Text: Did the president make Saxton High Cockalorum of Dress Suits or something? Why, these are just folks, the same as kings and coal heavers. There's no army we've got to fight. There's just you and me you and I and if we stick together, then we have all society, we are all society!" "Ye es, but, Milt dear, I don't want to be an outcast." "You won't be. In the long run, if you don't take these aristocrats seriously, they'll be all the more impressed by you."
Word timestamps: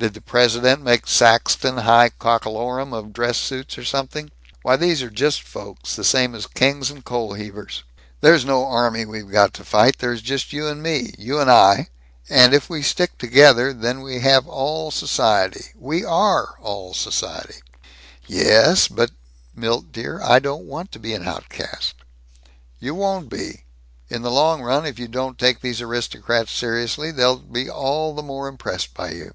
Did 0.00 0.14
the 0.14 0.20
president 0.20 0.80
make 0.80 1.08
Saxton 1.08 1.78
High 1.78 2.10
Cockalorum 2.10 2.92
of 2.92 3.12
Dress 3.12 3.36
Suits 3.36 3.76
or 3.76 3.84
something? 3.84 4.30
Why, 4.62 4.76
these 4.76 5.02
are 5.02 5.10
just 5.10 5.42
folks, 5.42 5.96
the 5.96 6.04
same 6.04 6.36
as 6.36 6.46
kings 6.46 6.88
and 6.88 7.04
coal 7.04 7.34
heavers. 7.34 7.82
There's 8.20 8.44
no 8.44 8.64
army 8.64 9.04
we've 9.04 9.28
got 9.28 9.52
to 9.54 9.64
fight. 9.64 9.98
There's 9.98 10.22
just 10.22 10.52
you 10.52 10.68
and 10.68 10.84
me 10.84 11.14
you 11.18 11.40
and 11.40 11.50
I 11.50 11.88
and 12.28 12.54
if 12.54 12.70
we 12.70 12.80
stick 12.80 13.18
together, 13.18 13.72
then 13.72 14.00
we 14.00 14.20
have 14.20 14.46
all 14.46 14.92
society, 14.92 15.64
we 15.74 16.04
are 16.04 16.54
all 16.60 16.94
society!" 16.94 17.56
"Ye 18.24 18.42
es, 18.42 18.86
but, 18.86 19.10
Milt 19.56 19.90
dear, 19.90 20.22
I 20.22 20.38
don't 20.38 20.66
want 20.66 20.92
to 20.92 21.00
be 21.00 21.12
an 21.14 21.26
outcast." 21.26 21.96
"You 22.78 22.94
won't 22.94 23.28
be. 23.28 23.64
In 24.08 24.22
the 24.22 24.30
long 24.30 24.62
run, 24.62 24.86
if 24.86 25.00
you 25.00 25.08
don't 25.08 25.36
take 25.36 25.60
these 25.60 25.80
aristocrats 25.82 26.52
seriously, 26.52 27.10
they'll 27.10 27.34
be 27.40 27.68
all 27.68 28.14
the 28.14 28.22
more 28.22 28.46
impressed 28.46 28.94
by 28.94 29.10
you." 29.10 29.32